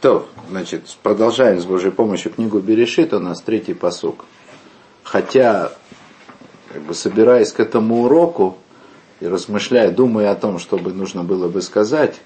То, 0.00 0.26
значит, 0.48 0.96
продолжаем 1.02 1.60
с 1.60 1.66
Божьей 1.66 1.90
помощью 1.90 2.32
книгу 2.32 2.58
Берешит, 2.60 3.12
у 3.12 3.18
нас 3.18 3.42
третий 3.42 3.74
посук. 3.74 4.24
Хотя, 5.02 5.72
как 6.72 6.82
бы 6.82 6.94
собираясь 6.94 7.52
к 7.52 7.60
этому 7.60 8.04
уроку 8.04 8.56
и 9.20 9.26
размышляя, 9.26 9.90
думая 9.90 10.30
о 10.30 10.36
том, 10.36 10.58
что 10.58 10.78
бы 10.78 10.94
нужно 10.94 11.22
было 11.22 11.48
бы 11.48 11.60
сказать, 11.60 12.18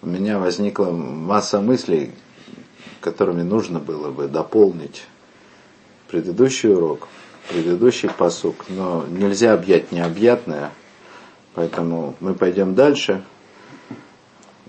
у 0.00 0.06
меня 0.06 0.38
возникла 0.38 0.86
масса 0.86 1.60
мыслей, 1.60 2.12
которыми 3.02 3.42
нужно 3.42 3.78
было 3.78 4.10
бы 4.10 4.28
дополнить 4.28 5.04
предыдущий 6.08 6.72
урок, 6.72 7.08
предыдущий 7.50 8.08
посук, 8.08 8.64
но 8.70 9.04
нельзя 9.06 9.52
объять 9.52 9.92
необъятное, 9.92 10.70
поэтому 11.54 12.14
мы 12.20 12.32
пойдем 12.34 12.74
дальше. 12.74 13.22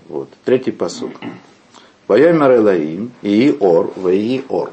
Вот, 0.08 0.28
третий 0.44 0.72
посук. 0.72 1.12
Вайомер 2.10 2.56
Элаим, 2.56 3.12
и 3.22 3.56
Ор, 3.60 3.92
Ваи 3.94 4.44
Ор. 4.48 4.72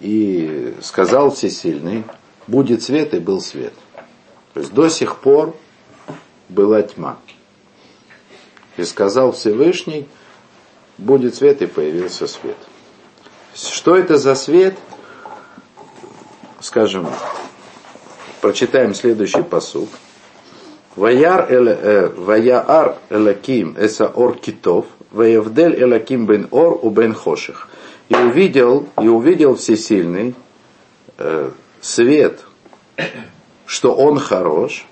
И 0.00 0.74
сказал 0.82 1.30
Всесильный, 1.30 2.02
будет 2.48 2.82
свет, 2.82 3.14
и 3.14 3.20
был 3.20 3.40
свет. 3.40 3.72
То 4.52 4.58
есть 4.58 4.74
до 4.74 4.88
сих 4.88 5.18
пор 5.18 5.54
была 6.48 6.82
тьма. 6.82 7.18
И 8.76 8.82
сказал 8.82 9.30
Всевышний, 9.30 10.08
будет 10.98 11.36
свет, 11.36 11.62
и 11.62 11.66
появился 11.66 12.26
свет. 12.26 12.56
Что 13.54 13.96
это 13.96 14.18
за 14.18 14.34
свет? 14.34 14.76
Скажем, 16.58 17.06
прочитаем 18.40 18.92
следующий 18.92 19.42
посуд. 19.42 19.88
Ваяр 20.96 21.46
э, 21.48 22.98
Элаким 23.10 23.76
Эса 23.78 24.08
Ор 24.08 24.36
Китов, 24.36 24.86
Ваевдель 25.10 25.82
Элаким 25.82 26.26
бен 26.26 26.48
Ор 26.50 26.78
у 26.82 26.90
бен 26.90 27.14
Хоших. 27.14 27.68
И 28.08 28.14
увидел, 28.14 28.88
и 29.00 29.08
увидел 29.08 29.56
всесильный 29.56 30.34
э, 31.18 31.50
свет, 31.80 32.40
что 33.66 33.94
он 33.94 34.18
хорош, 34.18 34.86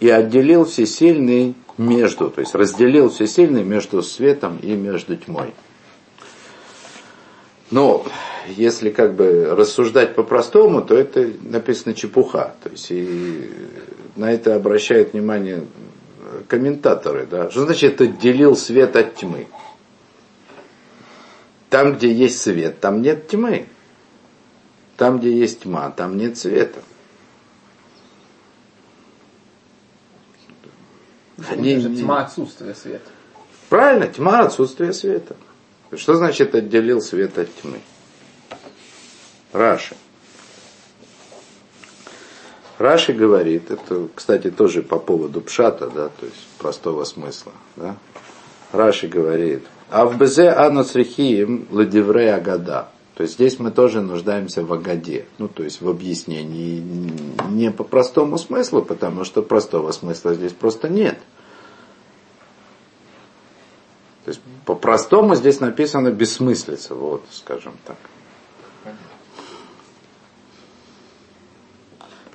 и 0.00 0.08
отделил 0.08 0.64
всесильный 0.64 1.54
между, 1.78 2.30
то 2.30 2.40
есть 2.40 2.54
разделил 2.54 3.10
всесильный 3.10 3.64
между 3.64 4.02
светом 4.02 4.58
и 4.62 4.74
между 4.74 5.16
тьмой. 5.16 5.52
Но 7.70 8.04
если 8.48 8.90
как 8.90 9.14
бы 9.14 9.54
рассуждать 9.56 10.14
по-простому, 10.14 10.82
то 10.82 10.96
это 10.96 11.30
написано 11.42 11.94
чепуха. 11.94 12.54
То 12.62 12.70
есть 12.70 12.90
и 12.90 13.50
на 14.16 14.32
это 14.32 14.54
обращают 14.54 15.12
внимание 15.12 15.64
комментаторы, 16.48 17.26
да, 17.26 17.50
что 17.50 17.64
значит 17.64 18.00
отделил 18.00 18.56
свет 18.56 18.96
от 18.96 19.14
тьмы? 19.14 19.46
Там, 21.70 21.96
где 21.96 22.12
есть 22.12 22.40
свет, 22.40 22.80
там 22.80 23.02
нет 23.02 23.28
тьмы. 23.28 23.66
Там, 24.96 25.18
где 25.18 25.36
есть 25.36 25.62
тьма, 25.62 25.90
там 25.90 26.16
нет 26.16 26.38
света. 26.38 26.80
Они, 31.48 31.78
же 31.78 31.94
тьма 31.94 32.22
отсутствие 32.22 32.74
света. 32.74 33.10
Правильно, 33.68 34.06
тьма 34.06 34.40
отсутствие 34.40 34.92
света. 34.92 35.36
Что 35.96 36.14
значит 36.14 36.54
отделил 36.54 37.00
свет 37.00 37.36
от 37.38 37.52
тьмы? 37.56 37.80
Раши. 39.52 39.96
Раши 42.78 43.12
говорит, 43.12 43.70
это, 43.70 44.08
кстати, 44.14 44.50
тоже 44.50 44.82
по 44.82 44.98
поводу 44.98 45.40
пшата, 45.40 45.88
да, 45.88 46.08
то 46.08 46.26
есть 46.26 46.46
простого 46.58 47.04
смысла, 47.04 47.52
да. 47.76 47.96
Раши 48.72 49.06
говорит, 49.06 49.62
а 49.90 50.06
в 50.06 50.18
Безе 50.18 50.50
Анусрихиим 50.50 51.68
Ладивре 51.70 52.34
Агада. 52.34 52.88
То 53.14 53.22
есть 53.22 53.34
здесь 53.34 53.60
мы 53.60 53.70
тоже 53.70 54.00
нуждаемся 54.00 54.64
в 54.64 54.72
Агаде, 54.72 55.26
ну 55.38 55.46
то 55.46 55.62
есть 55.62 55.80
в 55.80 55.88
объяснении 55.88 56.82
не 57.48 57.70
по 57.70 57.84
простому 57.84 58.38
смыслу, 58.38 58.82
потому 58.82 59.22
что 59.22 59.40
простого 59.42 59.92
смысла 59.92 60.34
здесь 60.34 60.52
просто 60.52 60.88
нет. 60.88 61.18
То 64.24 64.30
есть 64.30 64.40
по-простому 64.64 65.36
здесь 65.36 65.60
написано 65.60 66.10
бессмыслица, 66.10 66.96
вот, 66.96 67.22
скажем 67.30 67.74
так. 67.84 67.98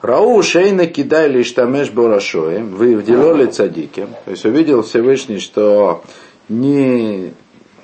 Рау 0.01 0.41
шейна 0.43 0.87
кидай 0.87 1.27
лишь 1.27 1.51
тамеш 1.51 1.89
борашоем, 1.91 2.75
вы 2.75 2.93
вделоли 2.93 3.47
цадиким. 3.47 4.09
То 4.25 4.31
есть 4.31 4.45
увидел 4.45 4.81
Всевышний, 4.81 5.39
что 5.39 6.03
не, 6.47 7.33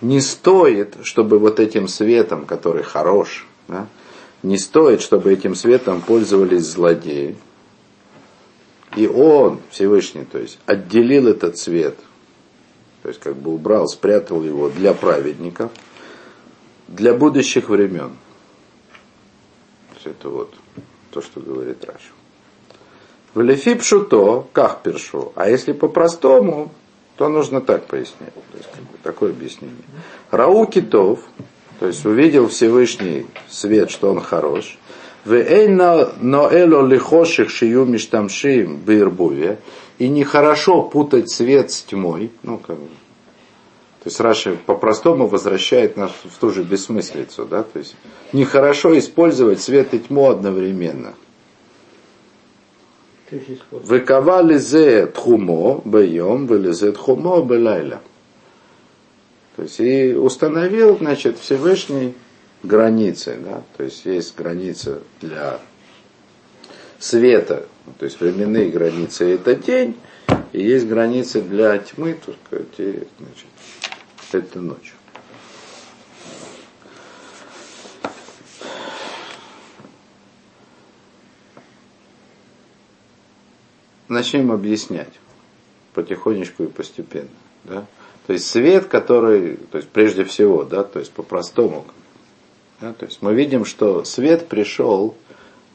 не 0.02 0.22
стоит, 0.22 0.96
чтобы 1.03 1.40
вот 1.40 1.59
этим 1.59 1.90
светом, 1.90 2.46
который 2.46 2.84
хорош, 2.84 3.46
да, 3.68 3.88
не 4.44 4.58
стоит, 4.58 5.02
чтобы 5.02 5.34
этим 5.34 5.56
светом 5.56 6.02
пользовались 6.02 6.64
злодеи. 6.64 7.36
И 8.96 9.08
он, 9.08 9.59
Всевышний, 9.70 10.24
то 10.24 10.38
есть, 10.38 10.58
отделил 10.66 11.28
этот 11.28 11.58
свет, 11.58 11.97
то 13.03 13.09
есть, 13.09 13.20
как 13.20 13.36
бы 13.36 13.53
убрал, 13.53 13.90
спрятал 13.90 14.42
его 14.42 14.70
для 14.70 14.94
праведников, 14.94 15.70
для 16.88 17.14
будущих 17.14 17.68
времен. 17.68 18.12
Есть, 19.96 20.08
это 20.08 20.30
вот 20.30 20.53
то, 21.16 21.22
что 21.22 21.40
говорит 21.40 21.86
Рашу. 21.86 22.12
В 23.34 23.40
лефи 23.40 23.76
пшуто, 23.76 24.46
как 24.52 24.84
першу. 24.84 25.31
А 25.36 25.50
если 25.50 25.72
по-простому, 25.72 26.74
то 27.16 27.30
нужно 27.30 27.62
так 27.62 27.86
пояснять. 27.86 28.34
То 28.34 28.58
есть, 28.58 28.70
как 28.70 28.81
бы, 28.81 28.98
такое 29.02 29.30
объяснение. 29.30 29.78
Рау 30.30 30.66
китов, 30.68 31.20
то 31.80 31.88
есть 31.88 32.06
увидел 32.06 32.50
Всевышний 32.50 33.28
свет, 33.48 33.92
что 33.92 34.12
он 34.12 34.20
хорош. 34.20 34.78
И 39.97 40.09
нехорошо 40.09 40.84
путать 40.84 41.30
свет 41.30 41.72
с 41.72 41.82
тьмой. 41.84 42.32
Ну, 42.44 42.58
как 42.58 42.78
бы, 42.78 42.90
то 44.05 44.09
есть 44.09 44.19
Раши 44.19 44.55
по-простому 44.67 45.25
возвращает 45.25 45.97
нас 45.97 46.11
в 46.23 46.38
ту 46.38 46.51
же 46.51 46.61
бессмыслицу. 46.61 47.45
Да? 47.45 47.63
То 47.63 47.79
есть 47.79 47.95
нехорошо 48.33 48.95
использовать 48.99 49.59
свет 49.59 49.95
и 49.95 49.99
тьму 49.99 50.29
одновременно. 50.29 51.16
Векава 53.31 54.43
лизе 54.43 55.07
тхумо 55.07 55.81
бьем, 55.83 56.45
вылезе 56.45 56.91
тхумо 56.91 57.41
белайля. 57.41 57.99
То 59.55 59.63
есть 59.63 59.79
и 59.79 60.13
установил, 60.13 60.99
значит, 60.99 61.39
Всевышний 61.39 62.13
границы, 62.61 63.39
да, 63.43 63.63
то 63.75 63.85
есть 63.85 64.05
есть 64.05 64.35
граница 64.37 64.99
для 65.19 65.59
света, 66.99 67.66
то 67.97 68.05
есть 68.05 68.22
временные 68.22 68.69
границы 68.69 69.33
это 69.33 69.55
день, 69.55 69.95
и 70.53 70.61
есть 70.61 70.85
границы 70.85 71.41
для 71.41 71.79
тьмы, 71.79 72.16
то 72.23 72.57
есть, 72.57 73.07
значит, 73.17 73.47
это 74.35 74.59
ночью. 74.59 74.96
Начнем 84.07 84.51
объяснять 84.51 85.12
потихонечку 85.94 86.63
и 86.63 86.68
постепенно. 86.68 87.29
Да? 87.63 87.85
То 88.28 88.34
есть 88.34 88.47
свет, 88.47 88.85
который, 88.85 89.57
то 89.57 89.78
есть 89.78 89.90
прежде 89.90 90.23
всего, 90.23 90.63
да, 90.63 90.84
то 90.84 91.00
есть 91.00 91.12
по-простому, 91.12 91.85
да, 92.81 92.94
то 92.94 93.06
есть 93.06 93.22
мы 93.22 93.34
видим, 93.34 93.66
что 93.66 94.03
свет 94.03 94.47
пришел 94.47 95.16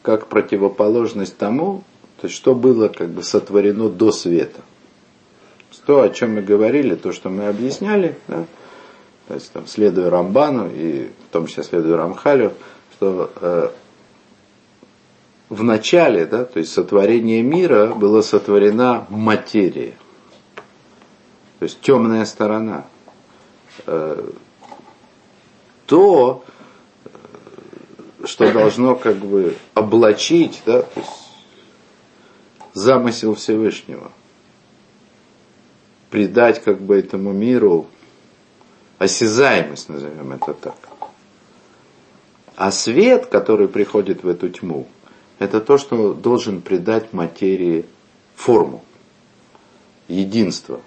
как 0.02 0.28
противоположность 0.28 1.36
тому, 1.36 1.84
то 2.20 2.26
есть 2.26 2.36
что 2.36 2.54
было 2.54 2.88
как 2.88 3.08
бы 3.10 3.22
сотворено 3.22 3.88
до 3.88 4.12
света 4.12 4.60
то, 5.78 6.02
о 6.02 6.10
чем 6.10 6.34
мы 6.34 6.42
говорили, 6.42 6.94
то, 6.94 7.12
что 7.12 7.30
мы 7.30 7.46
объясняли, 7.46 8.16
да, 8.28 8.44
то 9.28 9.34
есть 9.34 9.52
там, 9.52 9.66
следуя 9.66 10.10
Рамбану 10.10 10.68
и 10.72 11.08
в 11.28 11.32
том 11.32 11.46
числе 11.46 11.62
следуя 11.62 11.96
Рамхалю, 11.96 12.52
что 12.94 13.30
э, 13.36 13.70
в 15.48 15.62
начале, 15.62 16.26
да, 16.26 16.44
то 16.44 16.58
есть 16.58 16.72
сотворение 16.72 17.42
мира 17.42 17.94
была 17.94 18.22
сотворена 18.22 19.06
материя, 19.08 19.94
то 21.58 21.64
есть 21.64 21.80
темная 21.80 22.24
сторона. 22.24 22.84
Э, 23.86 24.30
то, 25.86 26.44
что 28.24 28.52
должно 28.52 28.94
как 28.96 29.16
бы 29.16 29.56
облачить, 29.74 30.62
да, 30.66 30.82
то 30.82 31.00
есть 31.00 31.30
замысел 32.74 33.34
Всевышнего– 33.34 34.10
придать 36.10 36.62
как 36.62 36.80
бы 36.80 36.98
этому 36.98 37.32
миру 37.32 37.86
осязаемость, 38.98 39.88
назовем 39.88 40.32
это 40.32 40.52
так. 40.52 40.76
А 42.56 42.70
свет, 42.70 43.26
который 43.26 43.68
приходит 43.68 44.22
в 44.22 44.28
эту 44.28 44.50
тьму, 44.50 44.86
это 45.38 45.60
то, 45.60 45.78
что 45.78 46.12
должен 46.12 46.60
придать 46.60 47.14
материи 47.14 47.86
форму, 48.34 48.84
единство, 50.08 50.82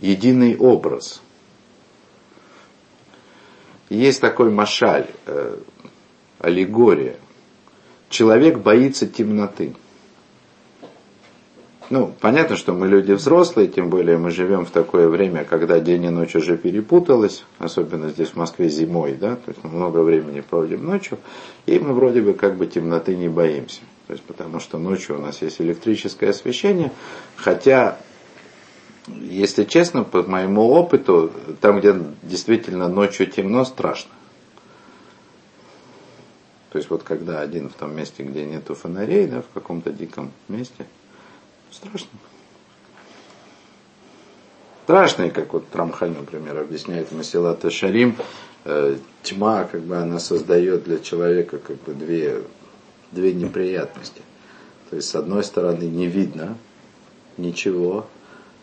единый 0.00 0.56
образ. 0.56 1.22
есть 3.88 4.20
такой 4.20 4.50
машаль, 4.50 5.06
э, 5.26 5.58
аллегория. 6.38 7.16
Человек 8.10 8.58
боится 8.58 9.06
темноты. 9.06 9.74
Ну, 11.88 12.12
понятно, 12.20 12.56
что 12.56 12.72
мы 12.72 12.88
люди 12.88 13.12
взрослые, 13.12 13.68
тем 13.68 13.90
более 13.90 14.18
мы 14.18 14.32
живем 14.32 14.66
в 14.66 14.70
такое 14.70 15.08
время, 15.08 15.44
когда 15.44 15.78
день 15.78 16.04
и 16.04 16.08
ночь 16.08 16.34
уже 16.34 16.56
перепуталось, 16.56 17.44
особенно 17.58 18.08
здесь 18.08 18.30
в 18.30 18.36
Москве 18.36 18.68
зимой, 18.68 19.14
да, 19.14 19.36
то 19.36 19.52
есть 19.52 19.62
мы 19.62 19.70
много 19.70 20.00
времени 20.00 20.40
проводим 20.40 20.84
ночью, 20.84 21.18
и 21.64 21.78
мы 21.78 21.92
вроде 21.92 22.22
бы 22.22 22.34
как 22.34 22.56
бы 22.56 22.66
темноты 22.66 23.14
не 23.14 23.28
боимся. 23.28 23.82
То 24.08 24.14
есть 24.14 24.24
потому 24.24 24.58
что 24.58 24.78
ночью 24.78 25.16
у 25.16 25.20
нас 25.20 25.42
есть 25.42 25.60
электрическое 25.60 26.30
освещение, 26.30 26.90
хотя, 27.36 27.98
если 29.06 29.62
честно, 29.62 30.02
по 30.02 30.24
моему 30.24 30.68
опыту, 30.68 31.30
там, 31.60 31.78
где 31.78 31.94
действительно 32.24 32.88
ночью 32.88 33.28
темно, 33.28 33.64
страшно. 33.64 34.10
То 36.70 36.78
есть 36.78 36.90
вот 36.90 37.04
когда 37.04 37.40
один 37.40 37.68
в 37.68 37.74
том 37.74 37.94
месте, 37.96 38.24
где 38.24 38.44
нету 38.44 38.74
фонарей, 38.74 39.28
да, 39.28 39.42
в 39.42 39.54
каком-то 39.54 39.92
диком 39.92 40.32
месте– 40.48 40.84
Страшно. 44.84 45.24
И 45.24 45.30
как 45.30 45.52
вот 45.52 45.64
Рамхаль, 45.72 46.12
например, 46.12 46.58
объясняет 46.58 47.10
Масилата 47.10 47.70
Шарим, 47.70 48.16
э, 48.64 48.96
тьма, 49.22 49.64
как 49.64 49.82
бы 49.82 49.96
она 49.96 50.20
создает 50.20 50.84
для 50.84 50.98
человека 50.98 51.58
как 51.58 51.76
бы 51.82 51.92
две, 51.92 52.42
две 53.10 53.32
неприятности. 53.32 54.22
То 54.90 54.96
есть, 54.96 55.08
с 55.08 55.14
одной 55.16 55.42
стороны, 55.42 55.84
не 55.84 56.06
видно 56.06 56.56
ничего, 57.36 58.06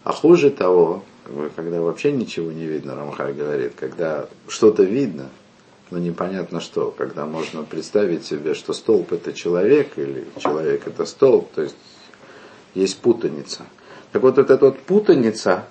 а 0.04 0.13
хуже 0.13 0.50
того, 0.50 1.04
как 1.25 1.33
бы, 1.33 1.51
когда 1.54 1.81
вообще 1.81 2.12
ничего 2.12 2.51
не 2.51 2.65
видно, 2.65 2.95
Рамхаль 2.95 3.33
говорит, 3.33 3.74
когда 3.75 4.27
что-то 4.48 4.83
видно, 4.83 5.30
но 5.92 6.00
непонятно 6.00 6.62
что, 6.62 6.92
когда 6.92 7.25
можно 7.25 7.63
представить 7.63 8.25
себе, 8.25 8.54
что 8.54 8.74
столб 8.74 9.12
это 9.12 9.33
человек 9.33 9.98
или 9.98 10.25
человек 10.39 10.88
это 10.88 11.06
столб, 11.06 11.51
то 11.51 11.62
есть 11.62 11.75
есть 12.74 13.00
путаница. 13.00 13.66
Так 14.12 14.22
вот, 14.22 14.38
эта 14.38 14.58
вот 14.58 14.80
путаница, 14.80 15.66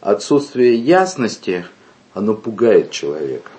отсутствие 0.00 0.74
ясности, 0.76 1.64
оно 2.14 2.34
пугает 2.34 2.90
человека. 2.90 3.50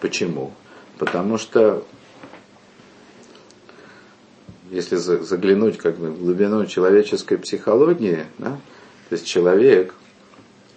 Почему? 0.00 0.52
Потому 0.98 1.38
что 1.38 1.84
если 4.70 4.96
заглянуть 4.96 5.76
как 5.76 5.98
бы 5.98 6.10
в 6.10 6.18
глубину 6.18 6.64
человеческой 6.66 7.36
психологии, 7.36 8.24
да, 8.38 8.58
то 9.08 9.12
есть 9.14 9.26
человек 9.26 9.94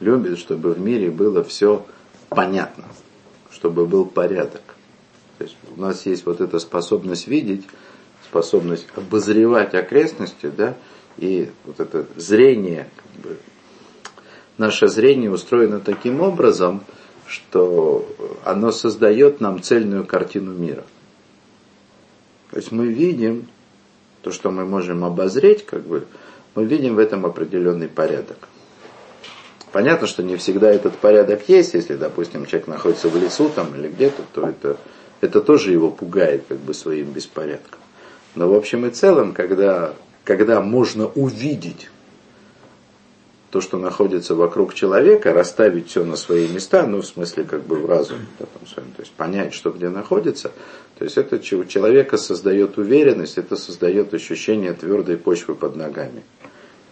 любит, 0.01 0.37
чтобы 0.37 0.73
в 0.73 0.79
мире 0.79 1.09
было 1.09 1.43
все 1.43 1.85
понятно, 2.29 2.83
чтобы 3.51 3.85
был 3.85 4.05
порядок. 4.05 4.61
То 5.37 5.45
есть 5.45 5.55
у 5.75 5.79
нас 5.79 6.05
есть 6.05 6.25
вот 6.25 6.41
эта 6.41 6.59
способность 6.59 7.27
видеть, 7.27 7.63
способность 8.23 8.87
обозревать 8.95 9.73
окрестности, 9.73 10.47
да, 10.47 10.75
и 11.17 11.49
вот 11.65 11.79
это 11.79 12.05
зрение, 12.15 12.89
как 12.95 13.21
бы, 13.21 13.37
наше 14.57 14.87
зрение 14.87 15.31
устроено 15.31 15.79
таким 15.79 16.21
образом, 16.21 16.83
что 17.27 18.07
оно 18.43 18.71
создает 18.71 19.41
нам 19.41 19.61
цельную 19.61 20.05
картину 20.05 20.53
мира. 20.53 20.83
То 22.51 22.57
есть 22.57 22.71
мы 22.71 22.87
видим 22.87 23.47
то, 24.21 24.31
что 24.31 24.51
мы 24.51 24.65
можем 24.65 25.03
обозреть, 25.03 25.65
как 25.65 25.83
бы, 25.83 26.05
мы 26.53 26.65
видим 26.65 26.95
в 26.95 26.99
этом 26.99 27.25
определенный 27.25 27.87
порядок. 27.87 28.47
Понятно, 29.71 30.07
что 30.07 30.23
не 30.23 30.37
всегда 30.37 30.71
этот 30.71 30.95
порядок 30.95 31.49
есть, 31.49 31.73
если, 31.73 31.95
допустим, 31.95 32.45
человек 32.45 32.67
находится 32.67 33.09
в 33.09 33.17
лесу 33.17 33.49
там 33.49 33.75
или 33.75 33.89
где-то, 33.89 34.21
то 34.33 34.47
это, 34.47 34.77
это 35.19 35.41
тоже 35.41 35.73
его 35.73 35.91
пугает 35.91 36.45
как 36.47 36.59
бы 36.59 36.73
своим 36.73 37.11
беспорядком. 37.11 37.79
Но 38.35 38.47
в 38.47 38.53
общем 38.53 38.85
и 38.85 38.89
целом, 38.89 39.33
когда 39.33 39.93
когда 40.25 40.59
можно 40.59 41.05
увидеть 41.05 41.89
то, 43.51 43.61
что 43.61 43.77
находится 43.77 44.35
вокруг 44.35 44.73
человека, 44.73 45.31
расставить 45.31 45.87
все 45.87 46.03
на 46.03 46.17
свои 46.17 46.45
места, 46.47 46.85
ну, 46.85 47.01
в 47.01 47.05
смысле, 47.05 47.45
как 47.45 47.63
бы 47.63 47.77
в 47.77 47.85
разуме, 47.85 48.25
да, 48.37 48.47
там, 48.47 48.67
своем, 48.67 48.91
то 48.91 49.01
есть 49.01 49.13
понять, 49.13 49.53
что 49.53 49.71
где 49.71 49.87
находится, 49.87 50.51
то 50.97 51.05
есть 51.05 51.17
это 51.17 51.37
у 51.37 51.63
человека 51.63 52.17
создает 52.17 52.77
уверенность, 52.77 53.37
это 53.37 53.55
создает 53.55 54.13
ощущение 54.13 54.73
твердой 54.73 55.15
почвы 55.15 55.55
под 55.55 55.77
ногами. 55.77 56.23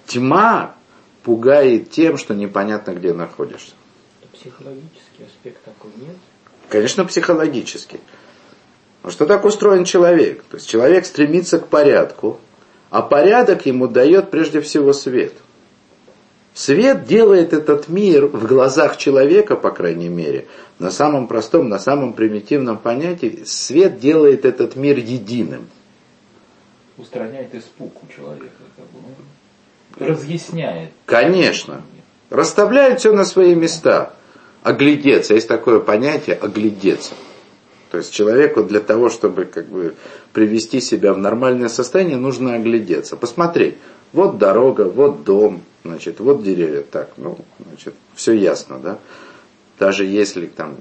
Тьма 0.05 0.75
пугает 1.23 1.89
тем, 1.89 2.17
что 2.17 2.33
непонятно, 2.33 2.91
где 2.91 3.13
находишься. 3.13 3.73
Психологический 4.31 5.23
аспект 5.25 5.63
такой 5.63 5.91
нет? 5.97 6.15
Конечно, 6.69 7.03
психологический. 7.03 7.99
Но 9.03 9.11
что 9.11 9.25
так 9.25 9.43
устроен 9.43 9.83
человек? 9.83 10.43
То 10.43 10.55
есть 10.57 10.69
человек 10.69 11.05
стремится 11.05 11.59
к 11.59 11.67
порядку, 11.67 12.39
а 12.93 13.01
порядок 13.01 13.65
ему 13.65 13.87
дает 13.87 14.29
прежде 14.29 14.61
всего 14.61 14.93
свет. 14.93 15.33
Свет 16.53 17.05
делает 17.05 17.51
этот 17.51 17.87
мир 17.87 18.27
в 18.27 18.45
глазах 18.45 18.97
человека, 18.97 19.55
по 19.55 19.71
крайней 19.71 20.09
мере, 20.09 20.45
на 20.77 20.91
самом 20.91 21.27
простом, 21.27 21.69
на 21.69 21.79
самом 21.79 22.13
примитивном 22.13 22.77
понятии, 22.77 23.45
свет 23.47 23.99
делает 23.99 24.45
этот 24.45 24.75
мир 24.75 24.99
единым. 24.99 25.69
Устраняет 26.95 27.55
испуг 27.55 27.95
у 28.03 28.13
человека, 28.15 28.61
как 28.75 28.85
бы, 28.85 28.99
ну, 29.97 30.07
разъясняет. 30.07 30.91
Конечно. 31.07 31.81
Расставляет 32.29 32.99
все 32.99 33.11
на 33.11 33.25
свои 33.25 33.55
места. 33.55 34.13
Оглядеться. 34.61 35.33
Есть 35.33 35.47
такое 35.47 35.79
понятие 35.79 36.35
оглядеться. 36.35 37.15
То 37.93 37.99
есть 37.99 38.11
человеку 38.11 38.63
для 38.63 38.79
того, 38.79 39.11
чтобы 39.11 39.45
как 39.45 39.67
бы 39.67 39.93
привести 40.31 40.81
себя 40.81 41.13
в 41.13 41.19
нормальное 41.19 41.69
состояние, 41.69 42.17
нужно 42.17 42.55
оглядеться, 42.55 43.15
посмотреть. 43.15 43.75
Вот 44.13 44.39
дорога, 44.39 44.85
вот 44.85 45.23
дом, 45.23 45.61
значит, 45.85 46.19
вот 46.19 46.41
деревья. 46.41 46.81
Так, 46.81 47.11
ну, 47.17 47.37
значит, 47.67 47.93
все 48.15 48.33
ясно, 48.33 48.79
да. 48.79 48.97
Даже 49.77 50.05
если 50.05 50.47
там 50.47 50.77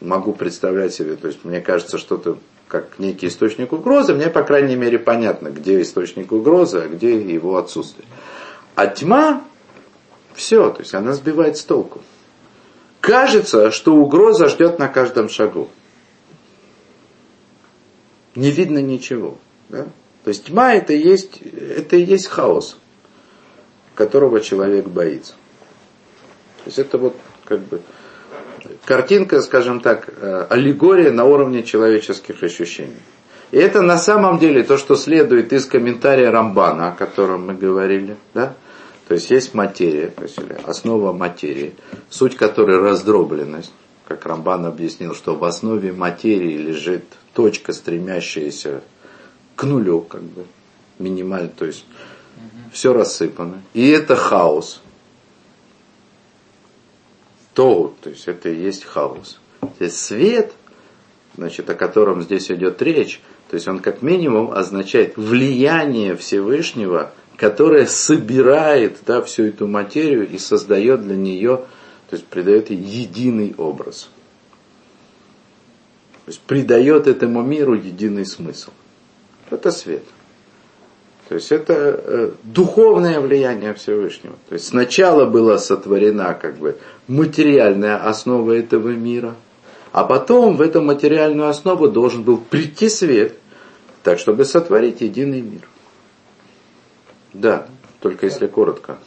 могу 0.00 0.32
представлять 0.32 0.94
себе, 0.94 1.16
то 1.16 1.26
есть 1.28 1.44
мне 1.44 1.60
кажется, 1.60 1.98
что-то 1.98 2.38
как 2.68 2.98
некий 2.98 3.26
источник 3.26 3.74
угрозы, 3.74 4.14
мне, 4.14 4.28
по 4.30 4.42
крайней 4.42 4.76
мере, 4.76 4.98
понятно, 4.98 5.48
где 5.48 5.78
источник 5.82 6.32
угрозы, 6.32 6.78
а 6.78 6.88
где 6.88 7.20
его 7.20 7.58
отсутствие. 7.58 8.08
А 8.76 8.86
тьма, 8.86 9.44
все, 10.32 10.70
то 10.70 10.80
есть 10.80 10.94
она 10.94 11.12
сбивает 11.12 11.58
с 11.58 11.64
толку. 11.64 12.00
Кажется, 13.02 13.70
что 13.70 13.94
угроза 13.94 14.48
ждет 14.48 14.78
на 14.78 14.88
каждом 14.88 15.28
шагу 15.28 15.68
не 18.34 18.50
видно 18.50 18.78
ничего. 18.78 19.38
Да? 19.68 19.86
То 20.24 20.28
есть 20.28 20.46
тьма 20.46 20.74
это 20.74 20.92
есть, 20.92 21.40
это 21.42 21.96
и 21.96 22.02
есть 22.02 22.26
хаос, 22.26 22.76
которого 23.94 24.40
человек 24.40 24.86
боится. 24.86 25.32
То 26.58 26.66
есть 26.66 26.78
это 26.78 26.98
вот 26.98 27.16
как 27.44 27.60
бы 27.60 27.80
картинка, 28.84 29.40
скажем 29.40 29.80
так, 29.80 30.08
э, 30.08 30.46
аллегория 30.50 31.10
на 31.10 31.24
уровне 31.24 31.62
человеческих 31.62 32.42
ощущений. 32.42 33.00
И 33.50 33.56
это 33.56 33.82
на 33.82 33.98
самом 33.98 34.38
деле 34.38 34.62
то, 34.62 34.76
что 34.76 34.94
следует 34.94 35.52
из 35.52 35.66
комментария 35.66 36.30
Рамбана, 36.30 36.88
о 36.88 36.92
котором 36.92 37.46
мы 37.46 37.54
говорили. 37.54 38.16
Да? 38.34 38.54
То 39.08 39.14
есть 39.14 39.30
есть 39.30 39.54
материя, 39.54 40.08
то 40.08 40.22
есть 40.22 40.38
основа 40.64 41.12
материи, 41.12 41.74
суть 42.10 42.36
которой 42.36 42.78
раздробленность. 42.78 43.72
Как 44.06 44.24
Рамбан 44.26 44.66
объяснил, 44.66 45.14
что 45.14 45.34
в 45.34 45.44
основе 45.44 45.92
материи 45.92 46.56
лежит 46.56 47.04
точка, 47.34 47.72
стремящаяся 47.72 48.82
к 49.56 49.64
нулю, 49.64 50.00
как 50.00 50.22
бы, 50.22 50.46
минимально, 50.98 51.48
то 51.48 51.64
есть 51.64 51.84
угу. 52.36 52.70
все 52.72 52.92
рассыпано. 52.92 53.62
И 53.74 53.88
это 53.88 54.16
хаос. 54.16 54.80
То, 57.54 57.94
то 58.00 58.10
есть 58.10 58.28
это 58.28 58.48
и 58.48 58.62
есть 58.62 58.84
хаос. 58.84 59.40
Здесь 59.76 60.00
свет, 60.00 60.52
значит, 61.36 61.68
о 61.68 61.74
котором 61.74 62.22
здесь 62.22 62.50
идет 62.50 62.80
речь, 62.82 63.20
то 63.50 63.54
есть 63.56 63.66
он 63.66 63.80
как 63.80 64.02
минимум 64.02 64.52
означает 64.52 65.16
влияние 65.16 66.16
Всевышнего, 66.16 67.12
которое 67.36 67.86
собирает 67.86 68.98
да, 69.06 69.22
всю 69.22 69.44
эту 69.44 69.66
материю 69.66 70.28
и 70.28 70.38
создает 70.38 71.02
для 71.02 71.16
нее, 71.16 71.64
то 72.08 72.16
есть 72.16 72.26
придает 72.26 72.70
ей 72.70 72.78
единый 72.78 73.54
образ. 73.56 74.08
То 76.30 76.34
есть 76.34 76.42
придает 76.42 77.08
этому 77.08 77.42
миру 77.42 77.74
единый 77.74 78.24
смысл. 78.24 78.70
Это 79.50 79.72
свет. 79.72 80.04
То 81.28 81.34
есть 81.34 81.50
это 81.50 81.72
э, 81.74 82.30
духовное 82.44 83.18
влияние 83.18 83.74
Всевышнего. 83.74 84.36
То 84.48 84.52
есть 84.52 84.68
сначала 84.68 85.26
была 85.26 85.58
сотворена 85.58 86.34
как 86.34 86.56
бы 86.58 86.78
материальная 87.08 87.96
основа 88.08 88.52
этого 88.52 88.90
мира, 88.90 89.34
а 89.90 90.04
потом 90.04 90.54
в 90.54 90.60
эту 90.60 90.80
материальную 90.80 91.48
основу 91.48 91.88
должен 91.88 92.22
был 92.22 92.38
прийти 92.38 92.88
свет, 92.88 93.36
так 94.04 94.20
чтобы 94.20 94.44
сотворить 94.44 95.00
единый 95.00 95.40
мир. 95.40 95.66
Да, 97.32 97.66
только 97.98 98.26
если 98.26 98.46
коротко. 98.46 98.98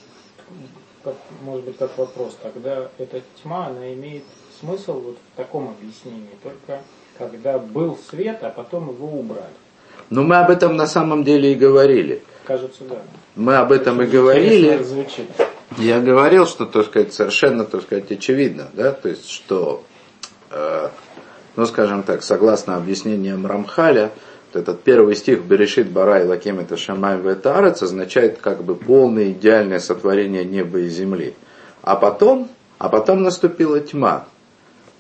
может 1.42 1.64
быть, 1.64 1.78
как 1.78 1.98
вопрос, 1.98 2.38
тогда 2.44 2.90
эта 2.98 3.22
тьма, 3.42 3.68
она 3.68 3.94
имеет 3.94 4.24
смысл 4.60 5.00
вот 5.00 5.18
в 5.34 5.38
таком 5.38 5.70
объяснении, 5.70 6.36
только 6.44 6.82
когда 7.18 7.58
был 7.58 7.98
свет, 8.10 8.40
а 8.42 8.50
потом 8.50 8.90
его 8.90 9.08
убрали. 9.08 9.54
Но 10.10 10.24
мы 10.24 10.38
об 10.38 10.50
этом 10.50 10.76
на 10.76 10.88
самом 10.88 11.24
деле 11.24 11.54
и 11.54 11.56
говорили. 11.56 12.24
Кажется, 12.46 12.84
да. 12.90 12.98
Мы 13.36 13.56
об 13.56 13.72
этом 13.72 14.02
и 14.02 14.06
говорили. 14.06 14.80
Я 15.78 16.00
говорил, 16.00 16.46
что, 16.46 16.66
так 16.66 16.86
сказать, 16.86 17.14
совершенно, 17.14 17.66
так 17.66 17.82
сказать, 17.84 18.12
очевидно, 18.12 18.70
да, 18.74 18.92
то 18.92 19.10
есть, 19.10 19.28
что, 19.28 19.84
э, 20.52 20.90
ну, 21.56 21.66
скажем 21.66 22.04
так, 22.04 22.22
согласно 22.22 22.76
объяснениям 22.76 23.48
Рамхаля, 23.48 24.12
вот 24.54 24.62
этот 24.62 24.84
первый 24.84 25.16
стих 25.16 25.42
«Берешит 25.42 25.90
барай 25.90 26.28
лаким 26.28 26.60
это 26.60 26.78
шамай 26.78 27.20
ветарец» 27.20 27.82
означает 27.82 28.38
как 28.38 28.64
бы 28.64 28.76
полное 28.76 29.32
идеальное 29.32 29.80
сотворение 29.80 30.46
неба 30.46 30.80
и 30.80 30.90
земли. 30.90 31.34
А 31.82 31.96
потом, 31.96 32.50
а 32.78 32.88
потом 32.90 33.24
наступила 33.24 33.80
тьма. 33.80 34.28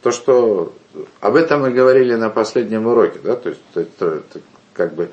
То, 0.01 0.11
что 0.11 0.73
об 1.19 1.35
этом 1.35 1.61
мы 1.61 1.71
говорили 1.71 2.15
на 2.15 2.29
последнем 2.29 2.87
уроке, 2.87 3.19
да, 3.23 3.35
то 3.35 3.49
есть 3.49 3.61
это, 3.73 4.05
это 4.05 4.39
как 4.73 4.93
бы 4.93 5.09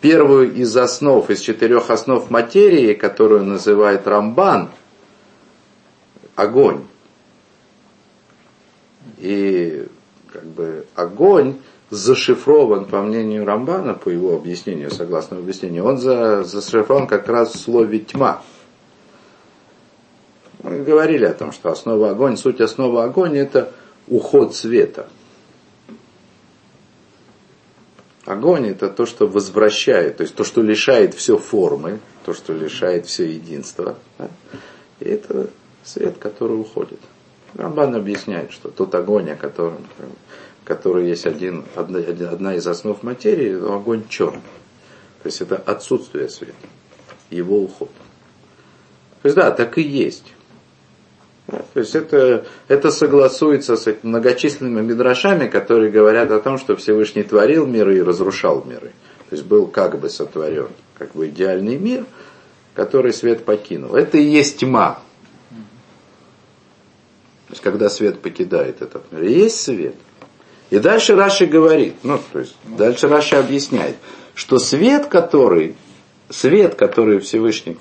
первую 0.00 0.52
из 0.52 0.76
основ, 0.76 1.28
из 1.30 1.40
четырех 1.40 1.90
основ 1.90 2.28
материи, 2.30 2.94
которую 2.94 3.44
называет 3.44 4.06
Рамбан, 4.06 4.70
огонь. 6.34 6.82
И 9.18 9.86
как 10.32 10.44
бы 10.44 10.86
огонь 10.94 11.56
зашифрован, 11.90 12.86
по 12.86 13.02
мнению 13.02 13.44
Рамбана, 13.44 13.94
по 13.94 14.08
его 14.08 14.34
объяснению, 14.34 14.90
согласно 14.90 15.38
объяснению, 15.38 15.84
он 15.84 15.98
за, 15.98 16.42
зашифрован 16.42 17.06
как 17.06 17.28
раз 17.28 17.52
в 17.52 17.60
слове 17.60 17.98
тьма. 18.00 18.42
Мы 20.62 20.80
говорили 20.80 21.24
о 21.26 21.34
том, 21.34 21.52
что 21.52 21.70
основа 21.70 22.10
огонь, 22.10 22.36
суть 22.36 22.60
основы 22.60 23.02
огонь 23.02 23.36
это 23.36 23.72
уход 24.08 24.54
света. 24.54 25.08
Огонь 28.24 28.68
это 28.68 28.88
то, 28.88 29.04
что 29.04 29.26
возвращает, 29.26 30.18
то 30.18 30.22
есть 30.22 30.34
то, 30.34 30.44
что 30.44 30.62
лишает 30.62 31.14
все 31.14 31.38
формы, 31.38 31.98
то, 32.24 32.34
что 32.34 32.52
лишает 32.52 33.06
все 33.06 33.28
единства. 33.28 33.98
Да? 34.18 34.28
И 35.00 35.04
это 35.04 35.50
свет, 35.82 36.18
который 36.18 36.58
уходит. 36.60 37.00
Рамбан 37.54 37.94
объясняет, 37.96 38.52
что 38.52 38.70
тот 38.70 38.94
огонь, 38.94 39.30
о 39.30 39.36
котором, 39.36 39.86
который 40.64 41.08
есть 41.08 41.26
один, 41.26 41.64
одна, 41.74 41.98
одна 41.98 42.54
из 42.54 42.66
основ 42.66 43.02
материи, 43.02 43.54
огонь 43.54 44.04
черный. 44.08 44.40
То 45.22 45.26
есть 45.26 45.40
это 45.40 45.56
отсутствие 45.56 46.28
света, 46.28 46.54
его 47.30 47.60
уход. 47.60 47.90
То 49.22 49.26
есть 49.26 49.36
да, 49.36 49.50
так 49.50 49.78
и 49.78 49.82
есть. 49.82 50.32
То 51.52 51.80
есть 51.80 51.94
это, 51.94 52.46
это 52.68 52.90
согласуется 52.90 53.76
с 53.76 53.94
многочисленными 54.02 54.80
мидрашами, 54.86 55.48
которые 55.48 55.90
говорят 55.90 56.30
о 56.30 56.40
том, 56.40 56.58
что 56.58 56.76
Всевышний 56.76 57.22
творил 57.22 57.66
миры 57.66 57.98
и 57.98 58.02
разрушал 58.02 58.64
миры. 58.64 58.92
То 59.28 59.36
есть 59.36 59.44
был 59.44 59.66
как 59.66 59.98
бы 59.98 60.08
сотворен, 60.08 60.68
как 60.98 61.12
бы 61.12 61.28
идеальный 61.28 61.76
мир, 61.76 62.06
который 62.74 63.12
свет 63.12 63.44
покинул. 63.44 63.94
Это 63.94 64.16
и 64.18 64.22
есть 64.22 64.58
тьма. 64.58 65.00
То 67.48 67.50
есть 67.50 67.62
когда 67.62 67.90
свет 67.90 68.20
покидает 68.20 68.80
этот 68.80 69.12
мир, 69.12 69.24
есть 69.24 69.60
свет. 69.60 69.94
И 70.70 70.78
дальше 70.78 71.14
Раши 71.14 71.44
говорит, 71.44 71.96
ну, 72.02 72.18
то 72.32 72.38
есть 72.38 72.56
дальше 72.64 73.08
Раши 73.08 73.36
объясняет, 73.36 73.96
что 74.34 74.58
свет, 74.58 75.04
который, 75.06 75.76
свет, 76.30 76.76
который 76.76 77.18
Всевышний 77.18 77.76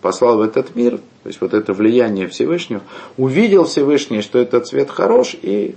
послал 0.00 0.38
в 0.38 0.42
этот 0.42 0.74
мир, 0.74 0.98
то 0.98 1.26
есть 1.26 1.40
вот 1.40 1.54
это 1.54 1.72
влияние 1.72 2.26
Всевышнего, 2.26 2.82
увидел 3.16 3.64
Всевышний, 3.64 4.22
что 4.22 4.38
этот 4.38 4.66
свет 4.66 4.90
хорош 4.90 5.36
и, 5.40 5.74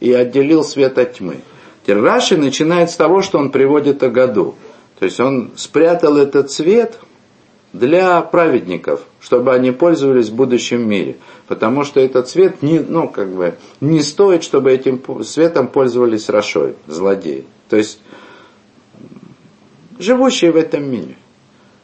и 0.00 0.12
отделил 0.12 0.64
свет 0.64 0.98
от 0.98 1.14
тьмы. 1.14 1.38
Раши 1.86 2.36
начинает 2.36 2.90
с 2.90 2.96
того, 2.96 3.20
что 3.20 3.38
он 3.38 3.50
приводит 3.50 4.02
о 4.04 4.10
году. 4.10 4.54
То 5.00 5.06
есть 5.06 5.18
он 5.18 5.50
спрятал 5.56 6.18
этот 6.18 6.52
свет 6.52 7.00
для 7.72 8.20
праведников, 8.20 9.00
чтобы 9.20 9.52
они 9.52 9.72
пользовались 9.72 10.28
в 10.28 10.34
будущем 10.34 10.88
мире. 10.88 11.16
Потому 11.48 11.82
что 11.82 11.98
этот 11.98 12.28
свет 12.28 12.62
не, 12.62 12.78
ну, 12.78 13.08
как 13.08 13.34
бы, 13.34 13.56
не 13.80 14.02
стоит, 14.02 14.44
чтобы 14.44 14.70
этим 14.70 15.02
светом 15.24 15.66
пользовались 15.66 16.28
Рашой, 16.28 16.74
злодеи. 16.86 17.44
То 17.68 17.76
есть 17.76 18.00
живущие 19.98 20.52
в 20.52 20.56
этом 20.56 20.88
мире 20.88 21.16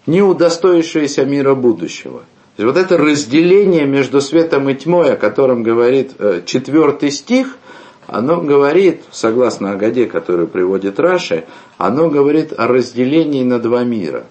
не 0.06 0.22
удостоившиеся 0.22 1.24
мира 1.24 1.54
будущего. 1.54 2.20
То 2.56 2.62
есть 2.62 2.74
вот 2.74 2.82
это 2.82 2.96
разделение 2.96 3.84
между 3.84 4.20
светом 4.20 4.68
и 4.70 4.74
тьмой, 4.74 5.12
о 5.12 5.16
котором 5.16 5.62
говорит 5.62 6.12
э, 6.18 6.42
четвертый 6.46 7.10
стих, 7.10 7.58
оно 8.06 8.40
говорит, 8.40 9.02
согласно 9.10 9.72
Агаде, 9.72 10.06
который 10.06 10.46
приводит 10.46 11.00
Раши, 11.00 11.44
оно 11.76 12.08
говорит 12.08 12.52
о 12.56 12.68
разделении 12.68 13.42
на 13.42 13.58
два 13.58 13.84
мира. 13.84 14.26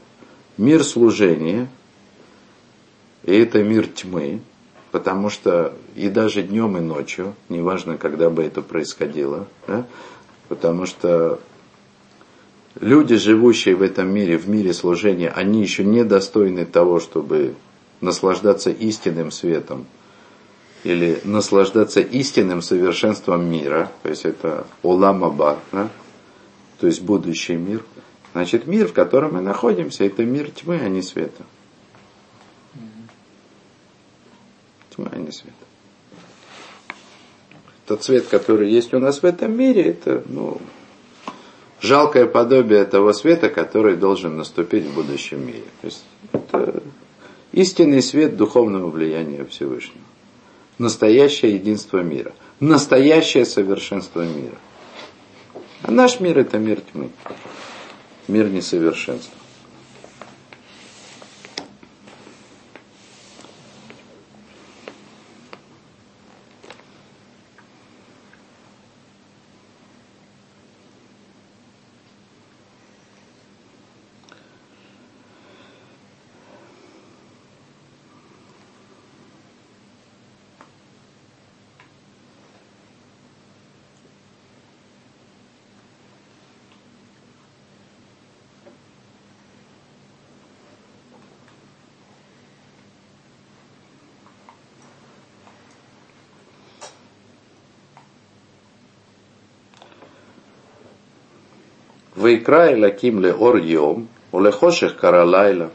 Мир 0.58 0.84
служения, 0.84 1.68
и 3.24 3.38
это 3.38 3.62
мир 3.62 3.88
тьмы, 3.88 4.40
потому 4.92 5.30
что 5.30 5.74
и 5.96 6.08
даже 6.08 6.42
днем 6.42 6.78
и 6.78 6.80
ночью, 6.80 7.36
неважно, 7.50 7.98
когда 7.98 8.30
бы 8.30 8.44
это 8.44 8.62
происходило, 8.62 9.48
да, 9.68 9.86
потому 10.48 10.86
что 10.86 11.40
люди, 12.80 13.16
живущие 13.16 13.76
в 13.76 13.82
этом 13.82 14.14
мире, 14.14 14.38
в 14.38 14.50
мире 14.50 14.74
служения, 14.74 15.30
они 15.30 15.62
еще 15.62 15.84
не 15.84 16.04
достойны 16.04 16.66
того, 16.66 17.00
чтобы 17.00 17.56
наслаждаться 18.02 18.70
истинным 18.70 19.32
светом 19.32 19.86
или 20.84 21.20
наслаждаться 21.24 22.00
истинным 22.00 22.62
совершенством 22.62 23.50
мира, 23.50 23.92
то 24.04 24.10
есть 24.10 24.26
это 24.26 24.68
Оламаба, 24.84 25.60
да? 25.72 25.90
то 26.80 26.88
есть 26.88 27.02
будущий 27.02 27.56
мир. 27.56 27.84
Значит, 28.34 28.68
мир, 28.68 28.88
в 28.88 28.94
котором 28.94 29.36
мы 29.36 29.42
находимся, 29.42 30.04
это 30.04 30.26
мир 30.26 30.52
тьмы, 30.52 30.78
а 30.78 30.90
не 30.90 31.02
света. 31.02 31.44
Тьма, 34.94 35.10
а 35.12 35.18
не 35.18 35.32
света. 35.32 35.56
Тот 37.88 38.04
свет, 38.04 38.28
который 38.28 38.70
есть 38.70 38.94
у 38.94 39.00
нас 39.00 39.22
в 39.22 39.26
этом 39.26 39.56
мире, 39.56 39.84
это, 39.84 40.24
ну, 40.28 40.60
жалкое 41.82 42.26
подобие 42.26 42.86
того 42.86 43.14
света, 43.14 43.50
который 43.50 43.96
должен 43.96 44.38
наступить 44.38 44.86
в 44.86 44.94
будущем 44.94 45.46
мире. 45.46 45.64
То 45.82 45.88
есть 45.88 46.04
это 46.32 46.84
истинный 47.52 48.02
свет 48.02 48.38
духовного 48.38 48.90
влияния 48.90 49.46
Всевышнего. 49.46 50.04
Настоящее 50.78 51.56
единство 51.56 52.00
мира. 52.00 52.34
Настоящее 52.60 53.46
совершенство 53.46 54.22
мира. 54.22 54.58
А 55.84 55.92
наш 55.92 56.20
мир 56.20 56.40
это 56.40 56.58
мир 56.58 56.82
тьмы. 56.82 57.10
Мир 58.28 58.50
несовершенства. 58.50 59.38
Вайкра 102.16 102.72
и 102.72 102.80
лаким 102.80 103.20
ле 103.20 103.34
ор 103.34 103.58
йом, 103.58 104.08
улехоших 104.32 104.98
каралайла. 104.98 105.72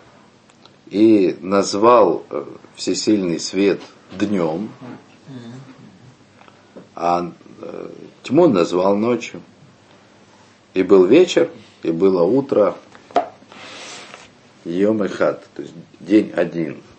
И 0.89 1.37
назвал 1.41 2.25
э, 2.31 2.45
всесильный 2.75 3.39
свет 3.39 3.81
днем, 4.19 4.71
а 6.97 7.31
э, 7.61 7.89
тьму 8.25 8.49
назвал 8.49 8.97
ночью. 8.97 9.41
И 10.75 10.83
был 10.83 11.05
вечер, 11.05 11.51
и 11.83 11.93
было 11.93 12.23
утро, 12.23 12.77
Йом 14.65 15.05
и 15.05 15.09
хат, 15.09 15.47
то 15.55 15.63
есть 15.63 15.75
день 16.01 16.33
один– 16.35 16.83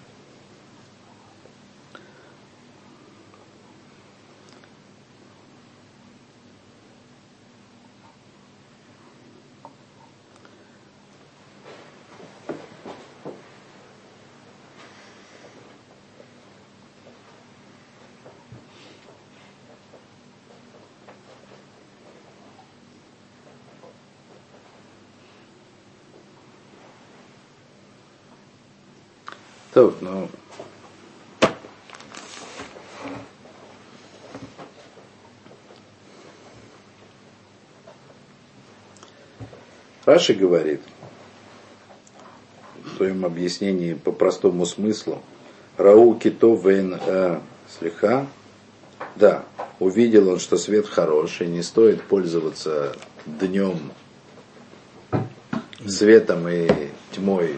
То, 29.74 29.96
ну, 30.02 30.28
Раши 40.06 40.34
говорит 40.34 40.82
в 42.84 42.98
своем 42.98 43.24
объяснении 43.24 43.94
по 43.94 44.12
простому 44.12 44.66
смыслу, 44.66 45.22
Рау 45.78 46.16
кито 46.16 46.54
вен 46.56 47.00
э, 47.00 47.40
слеха, 47.70 48.28
да, 49.16 49.46
увидел 49.80 50.28
он, 50.28 50.40
что 50.40 50.58
свет 50.58 50.86
хороший, 50.86 51.48
не 51.48 51.62
стоит 51.62 52.02
пользоваться 52.04 52.94
днем 53.26 53.92
светом 55.88 56.48
и 56.50 56.68
тьмой 57.12 57.58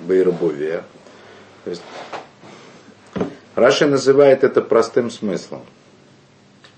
Байрабуве. 0.00 0.84
То 1.64 1.70
есть 1.70 1.82
Раши 3.54 3.86
называет 3.86 4.44
это 4.44 4.62
простым 4.62 5.10
смыслом. 5.10 5.62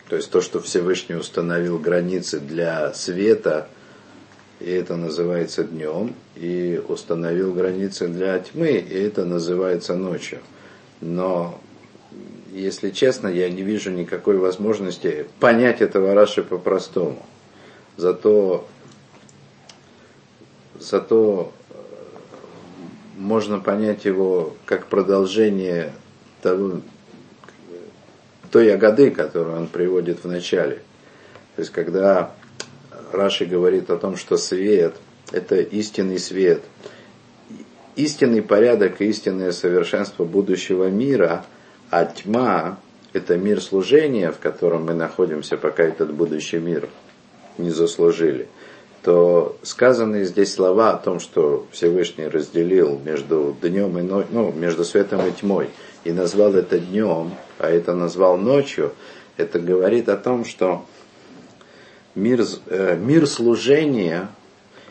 То 0.08 0.16
есть 0.16 0.30
то, 0.30 0.40
что 0.40 0.60
Всевышний 0.60 1.14
установил 1.14 1.78
границы 1.78 2.40
для 2.40 2.92
света– 2.94 3.68
и 4.62 4.70
это 4.70 4.96
называется 4.96 5.64
днем, 5.64 6.14
и 6.36 6.80
установил 6.88 7.52
границы 7.52 8.06
для 8.06 8.38
тьмы, 8.38 8.70
и 8.70 8.94
это 8.94 9.24
называется 9.24 9.96
ночью. 9.96 10.38
Но, 11.00 11.60
если 12.52 12.90
честно, 12.90 13.26
я 13.26 13.50
не 13.50 13.62
вижу 13.62 13.90
никакой 13.90 14.38
возможности 14.38 15.26
понять 15.40 15.80
этого 15.80 16.14
Раши 16.14 16.44
по-простому. 16.44 17.26
Зато, 17.96 18.68
зато 20.78 21.52
можно 23.16 23.58
понять 23.58 24.04
его 24.04 24.54
как 24.64 24.86
продолжение 24.86 25.92
того, 26.40 26.80
той 28.50 28.66
ягоды, 28.66 29.10
которую 29.10 29.56
он 29.56 29.66
приводит 29.66 30.24
в 30.24 30.28
начале. 30.28 30.82
То 31.56 31.60
есть, 31.60 31.72
когда 31.72 32.32
Раши 33.12 33.44
говорит 33.44 33.90
о 33.90 33.96
том, 33.96 34.16
что 34.16 34.36
свет– 34.36 34.94
это 35.32 35.56
истинный 35.56 36.18
свет. 36.18 36.62
Истинный 37.94 38.42
порядок 38.42 39.00
и 39.00 39.06
истинное 39.06 39.52
совершенство 39.52 40.24
будущего 40.24 40.88
мира, 40.88 41.44
а 41.90 42.06
тьма– 42.06 42.78
это 43.12 43.36
мир 43.36 43.60
служения, 43.60 44.32
в 44.32 44.38
котором 44.38 44.86
мы 44.86 44.94
находимся, 44.94 45.58
пока 45.58 45.84
этот 45.84 46.12
будущий 46.14 46.58
мир 46.58 46.88
не 47.58 47.70
заслужили, 47.70 48.48
то 49.02 49.56
сказанные 49.62 50.24
здесь 50.24 50.54
слова 50.54 50.92
о 50.92 50.96
том, 50.96 51.18
что 51.18 51.66
Всевышний 51.72 52.28
разделил 52.28 53.00
между 53.04 53.56
днем 53.60 53.98
и 53.98 54.02
ночью, 54.02 54.28
ну, 54.30 54.52
между 54.52 54.84
светом 54.84 55.26
и 55.26 55.32
тьмой, 55.32 55.70
и 56.04 56.12
назвал 56.12 56.54
это 56.54 56.78
днем, 56.78 57.32
а 57.58 57.68
это 57.68 57.94
назвал 57.94 58.38
ночью, 58.38 58.92
это 59.36 59.58
говорит 59.58 60.08
о 60.08 60.16
том, 60.16 60.44
что 60.44 60.84
мир, 62.14 62.44
э, 62.66 62.96
мир 62.96 63.26
служения 63.26 64.28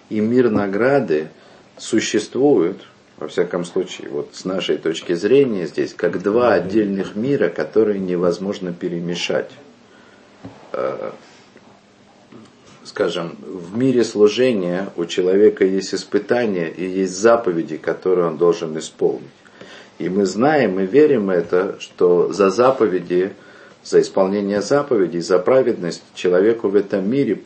и 0.10 0.20
мир 0.20 0.50
награды 0.50 1.30
существуют, 1.78 2.82
во 3.18 3.30
всяком 3.30 3.64
случае, 3.64 4.10
вот 4.10 4.32
с 4.34 4.44
нашей 4.44 4.78
точки 4.78 5.14
зрения 5.14 5.68
здесь, 5.68 5.94
как 5.94 6.22
два 6.22 6.54
отдельных 6.54 7.16
мира, 7.16 7.48
которые 7.48 8.00
невозможно 8.00 8.74
перемешать. 8.74 9.52
Скажем, 12.92 13.38
в 13.42 13.78
мире 13.78 14.04
служения 14.04 14.90
у 14.98 15.06
человека 15.06 15.64
есть 15.64 15.94
испытания 15.94 16.68
и 16.68 16.84
есть 16.84 17.18
заповеди, 17.18 17.78
которые 17.78 18.28
он 18.28 18.36
должен 18.36 18.78
исполнить. 18.78 19.30
И 19.98 20.10
мы 20.10 20.26
знаем 20.26 20.78
и 20.78 20.86
верим 20.86 21.30
это, 21.30 21.78
что 21.80 22.34
за 22.34 22.50
заповеди 22.50 23.32
за 23.82 24.02
исполнение 24.02 24.62
заповедей, 24.62 25.22
за 25.22 25.40
праведность 25.40 26.04
человеку 26.16 26.68
в 26.68 26.76
этом 26.76 27.10
мире 27.10 27.42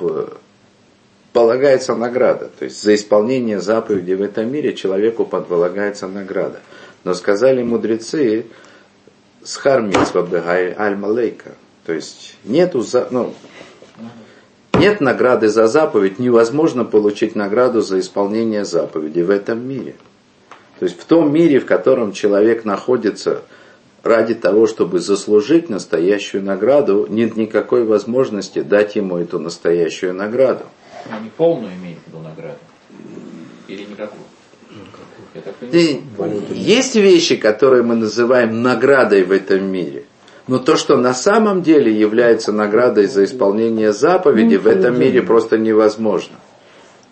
полагается 1.31 1.93
награда. 1.93 2.49
То 2.57 2.65
есть 2.65 2.81
за 2.81 2.95
исполнение 2.95 3.59
заповедей 3.59 4.15
в 4.15 4.23
этом 4.23 4.51
мире 4.51 4.73
человеку 4.73 5.25
подполагается 5.25 6.07
награда. 6.07 6.59
Но 7.03 7.13
сказали 7.13 7.61
мудрецы, 7.61 8.47
схармитсва 9.43 10.23
бегай 10.23 10.73
аль-малейка. 10.75 11.51
То 11.85 11.93
есть 11.93 12.35
нету, 12.43 12.83
ну, 13.11 13.35
нет 14.79 15.01
награды 15.01 15.49
за 15.49 15.67
заповедь, 15.67 16.19
невозможно 16.19 16.85
получить 16.85 17.35
награду 17.35 17.81
за 17.81 17.99
исполнение 17.99 18.65
заповеди 18.65 19.21
в 19.21 19.29
этом 19.29 19.67
мире. 19.67 19.95
То 20.79 20.85
есть 20.85 20.99
в 20.99 21.05
том 21.05 21.31
мире, 21.33 21.59
в 21.59 21.65
котором 21.65 22.11
человек 22.11 22.65
находится– 22.65 23.43
ради 24.05 24.35
того, 24.35 24.67
чтобы 24.67 24.99
заслужить 24.99 25.67
настоящую 25.69 26.43
награду, 26.43 27.07
нет 27.09 27.35
никакой 27.35 27.83
возможности 27.83 28.61
дать 28.61 28.95
ему 28.95 29.17
эту 29.17 29.39
настоящую 29.39 30.13
награду. 30.13 30.65
Но 31.09 31.19
не 31.19 31.29
полную 31.29 31.73
имеет 31.73 31.97
в 31.97 32.07
виду 32.07 32.19
награду? 32.19 32.59
Или 33.67 33.81
никакую? 33.81 34.21
И 35.71 36.01
есть 36.53 36.95
вещи, 36.95 37.35
которые 37.35 37.83
мы 37.83 37.95
называем 37.95 38.61
наградой 38.61 39.23
в 39.23 39.31
этом 39.31 39.65
мире. 39.65 40.05
Но 40.47 40.59
то, 40.59 40.75
что 40.75 40.95
на 40.97 41.13
самом 41.13 41.63
деле 41.63 41.91
является 41.91 42.51
наградой 42.51 43.07
за 43.07 43.23
исполнение 43.23 43.93
заповеди, 43.93 44.55
в 44.55 44.67
этом 44.67 44.99
мире 44.99 45.21
просто 45.21 45.57
невозможно. 45.57 46.35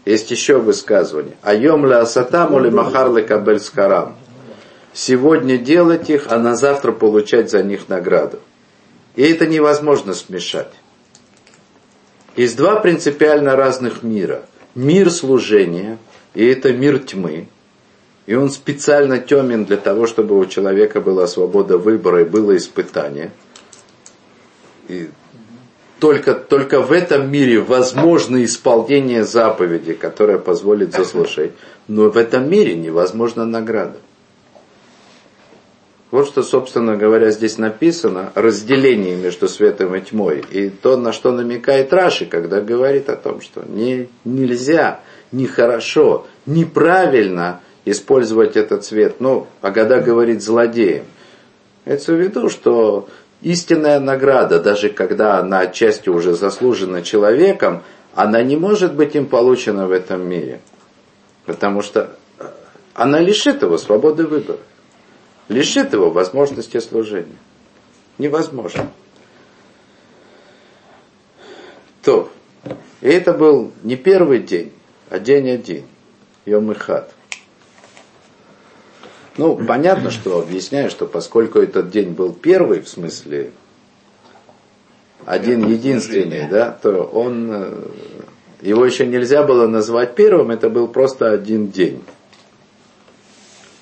Есть 0.06 0.30
еще 0.32 0.60
высказывание. 0.60 1.36
Айом 1.42 1.86
ля 1.86 2.02
асатам 2.02 2.58
или 2.60 2.70
махар 2.70 3.10
кабель 3.24 3.60
скарам 3.60 4.16
сегодня 4.94 5.58
делать 5.58 6.10
их, 6.10 6.28
а 6.30 6.38
на 6.38 6.56
завтра 6.56 6.92
получать 6.92 7.50
за 7.50 7.64
них 7.64 7.90
награду. 7.90 8.40
И 9.16 9.24
это 9.24 9.46
невозможно 9.48 10.14
смешать. 10.14 10.72
Есть 12.36 12.56
два 12.58 12.78
принципиально 12.80 13.56
разных 13.56 14.04
мира. 14.04 14.44
Мир 14.76 15.12
служения, 15.12 15.98
и 16.34 16.46
это 16.46 16.74
мир 16.74 17.00
тьмы. 17.00 17.48
И 18.26 18.36
он 18.36 18.50
специально 18.50 19.20
темен 19.20 19.66
для 19.66 19.78
того, 19.78 20.08
чтобы 20.08 20.38
у 20.38 20.46
человека 20.46 21.02
была 21.02 21.28
свобода 21.28 21.78
выбора 21.78 22.22
и 22.22 22.26
было 22.26 22.56
испытание. 22.56 23.32
И 24.88 25.10
только, 26.00 26.34
только 26.34 26.82
в 26.82 26.92
этом 26.92 27.32
мире 27.32 27.60
возможно 27.60 28.44
исполнение 28.44 29.24
заповеди, 29.24 29.94
которая 29.94 30.38
позволит 30.38 30.94
заслужить. 30.94 31.52
Но 31.88 32.10
в 32.10 32.18
этом 32.18 32.50
мире 32.50 32.76
невозможна 32.76 33.46
награда. 33.46 33.98
Вот 36.12 36.28
что, 36.28 36.44
собственно 36.44 36.96
говоря, 36.96 37.32
здесь 37.32 37.58
написано, 37.58 38.32
разделение 38.36 39.16
между 39.16 39.48
светом 39.48 39.96
и 39.96 40.02
тьмой. 40.02 40.44
И 40.52 40.70
то, 40.70 40.96
на 40.96 41.12
что 41.12 41.32
намекает 41.32 41.92
Раши, 41.92 42.28
когда 42.28 42.62
говорит 42.62 43.10
о 43.10 43.16
том, 43.16 43.42
что 43.42 43.64
не, 43.68 44.10
нельзя, 44.24 45.00
нехорошо, 45.32 46.28
неправильно 46.46 47.62
использовать 47.86 48.56
этот 48.56 48.86
свет. 48.86 49.16
Ну, 49.20 49.48
Агада 49.62 50.02
говорит 50.02 50.42
злодеем. 50.42 51.06
Это 51.86 52.14
в 52.14 52.16
виду, 52.16 52.50
что 52.50 53.10
истинная 53.42 54.00
награда, 54.00 54.60
даже 54.60 54.90
когда 54.90 55.40
она 55.40 55.62
отчасти 55.62 56.10
уже 56.10 56.34
заслужена 56.34 57.02
человеком, 57.02 57.84
она 58.16 58.42
не 58.42 58.56
может 58.56 58.94
быть 58.94 59.16
им 59.16 59.26
получена 59.26 59.88
в 59.88 59.92
этом 59.92 60.28
мире. 60.28 60.62
Потому 61.46 61.82
что 61.82 62.12
она 62.94 63.20
лишит 63.20 63.62
его 63.64 63.78
свободы 63.78 64.26
выбора 64.26 64.60
лишит 65.50 65.94
его 65.94 66.10
возможности 66.10 66.80
служения. 66.80 67.38
Невозможно. 68.18 68.92
То. 72.02 72.30
И 73.02 73.08
это 73.08 73.34
был 73.34 73.72
не 73.84 73.96
первый 73.96 74.40
день, 74.40 74.72
а 75.10 75.20
день 75.20 75.50
один. 75.50 75.86
Йом 76.46 76.72
и 76.72 76.76
хат. 76.76 77.14
Ну, 79.38 79.56
понятно, 79.66 80.12
что 80.12 80.40
объясняю, 80.40 80.90
что 80.90 81.08
поскольку 81.08 81.60
этот 81.60 81.90
день 81.90 82.12
был 82.12 82.34
первый, 82.34 82.82
в 82.82 82.88
смысле, 82.88 83.52
один 85.26 85.68
единственный, 85.68 86.48
да, 86.48 86.72
то 86.72 87.04
он, 87.04 87.50
э, 87.52 87.74
его 88.62 88.86
еще 88.86 89.08
нельзя 89.08 89.44
было 89.44 89.68
назвать 89.68 90.16
первым, 90.16 90.52
это 90.52 90.70
был 90.70 90.88
просто 90.88 91.32
один 91.32 91.70
день. 91.70 92.04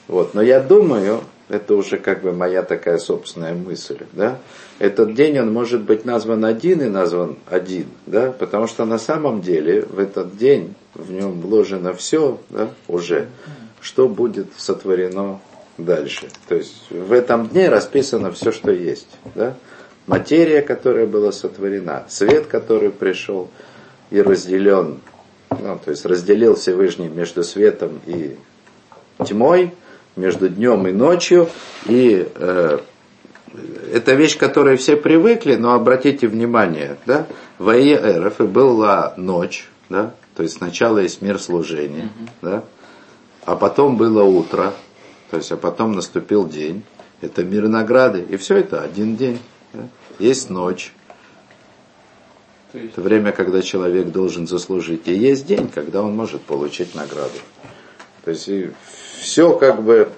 Вот, 0.07 0.33
но 0.33 0.41
я 0.41 0.59
думаю, 0.59 1.21
это 1.49 1.75
уже 1.75 1.97
как 1.97 2.21
бы 2.21 2.31
моя 2.31 2.63
такая 2.63 2.97
собственная 2.97 3.53
мысль, 3.53 3.99
да, 4.13 4.37
этот 4.79 5.15
день 5.15 5.37
он 5.39 5.51
может 5.51 5.81
быть 5.81 6.05
назван 6.05 6.45
один 6.45 6.81
и 6.81 6.87
назван 6.87 7.37
один, 7.49 7.87
да, 8.05 8.31
потому 8.31 8.67
что 8.67 8.85
на 8.85 8.97
самом 8.97 9.41
деле 9.41 9.81
в 9.83 9.99
этот 9.99 10.37
день 10.37 10.75
в 10.93 11.11
нем 11.11 11.41
вложено 11.41 11.93
все, 11.93 12.39
да, 12.49 12.69
уже, 12.87 13.27
что 13.81 14.07
будет 14.07 14.47
сотворено 14.57 15.39
дальше. 15.77 16.29
То 16.47 16.55
есть 16.55 16.89
в 16.89 17.11
этом 17.11 17.47
дне 17.47 17.69
расписано 17.69 18.31
все, 18.31 18.51
что 18.51 18.71
есть, 18.71 19.07
да, 19.35 19.55
материя, 20.07 20.61
которая 20.61 21.05
была 21.05 21.31
сотворена, 21.31 22.05
свет, 22.09 22.47
который 22.47 22.91
пришел 22.91 23.49
и 24.09 24.21
разделен, 24.21 24.99
ну, 25.49 25.79
то 25.83 25.91
есть 25.91 26.05
разделил 26.05 26.55
Всевышний 26.55 27.07
между 27.07 27.43
светом 27.43 27.99
и 28.05 28.35
тьмой, 29.25 29.73
между 30.15 30.49
днем 30.49 30.87
и 30.87 30.91
ночью. 30.91 31.49
И 31.85 32.27
э, 32.35 32.79
это 33.93 34.13
вещь, 34.13 34.37
к 34.37 34.39
которой 34.39 34.77
все 34.77 34.95
привыкли, 34.95 35.55
но 35.55 35.73
обратите 35.73 36.27
внимание, 36.27 36.97
да, 37.05 37.27
в 37.57 37.71
и 37.77 38.43
была 38.43 39.13
ночь, 39.17 39.69
да, 39.89 40.13
то 40.35 40.43
есть 40.43 40.57
сначала 40.57 40.99
есть 40.99 41.21
мир 41.21 41.39
служения, 41.39 42.03
mm-hmm. 42.03 42.29
да, 42.41 42.63
а 43.45 43.55
потом 43.55 43.97
было 43.97 44.23
утро, 44.23 44.73
то 45.29 45.37
есть 45.37 45.51
а 45.51 45.57
потом 45.57 45.93
наступил 45.93 46.47
день, 46.47 46.83
это 47.21 47.43
мир 47.43 47.67
награды, 47.67 48.21
и 48.21 48.37
все 48.37 48.57
это 48.57 48.81
один 48.81 49.15
день. 49.15 49.39
Да? 49.73 49.87
Есть 50.19 50.49
ночь, 50.49 50.93
это 52.73 53.01
время, 53.01 53.31
когда 53.31 53.61
человек 53.61 54.07
должен 54.07 54.47
заслужить, 54.47 55.07
и 55.07 55.13
есть 55.13 55.45
день, 55.45 55.67
когда 55.67 56.01
он 56.01 56.15
может 56.15 56.41
получить 56.41 56.95
награду. 56.95 57.39
То 58.23 58.31
есть 58.31 58.49
все 59.19 59.57
как 59.57 59.83
бы 59.83 60.11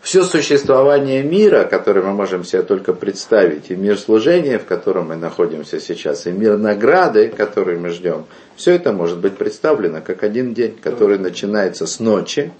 все 0.00 0.24
существование 0.24 1.22
мира, 1.22 1.64
который 1.64 2.02
мы 2.02 2.12
можем 2.12 2.42
себе 2.42 2.62
только 2.62 2.94
представить, 2.94 3.70
и 3.70 3.76
мир 3.76 3.98
служения, 3.98 4.58
в 4.58 4.64
котором 4.64 5.08
мы 5.08 5.16
находимся 5.16 5.78
сейчас, 5.78 6.26
и 6.26 6.32
мир 6.32 6.56
награды, 6.56 7.28
который 7.28 7.78
мы 7.78 7.90
ждем, 7.90 8.24
все 8.56 8.72
это 8.72 8.92
может 8.92 9.18
быть 9.18 9.36
представлено 9.36 10.00
как 10.00 10.22
один 10.22 10.54
день, 10.54 10.76
который 10.82 11.18
начинается 11.18 11.86
с 11.86 12.00
ночи 12.00 12.50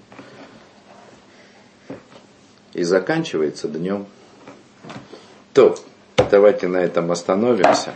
и 2.75 2.83
заканчивается 2.83 3.69
днем. 3.69 4.07
То, 5.55 5.77
давайте 6.31 6.69
на 6.69 6.77
этом 6.77 7.11
остановимся. 7.11 7.95